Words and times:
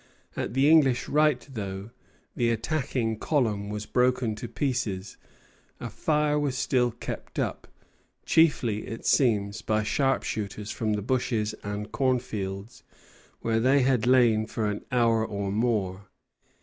At 0.35 0.55
the 0.55 0.67
English 0.67 1.07
right, 1.07 1.47
though 1.53 1.91
the 2.35 2.49
attacking 2.49 3.19
column 3.19 3.69
was 3.69 3.85
broken 3.85 4.33
to 4.33 4.47
pieces, 4.47 5.15
a 5.79 5.91
fire 5.91 6.39
was 6.39 6.57
still 6.57 6.89
kept 6.89 7.37
up, 7.37 7.67
chiefly, 8.25 8.87
it 8.87 9.05
seems, 9.05 9.61
by 9.61 9.83
sharpshooters 9.83 10.71
from 10.71 10.93
the 10.93 11.03
bushes 11.03 11.53
and 11.63 11.91
cornfields, 11.91 12.81
where 13.41 13.59
they 13.59 13.81
had 13.83 14.07
lain 14.07 14.47
for 14.47 14.65
an 14.65 14.83
hour 14.91 15.23
or 15.23 15.51
more. 15.51 16.07